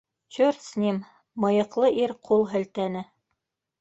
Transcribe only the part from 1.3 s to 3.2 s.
мыйыҡлы ир ҡул һелтәне.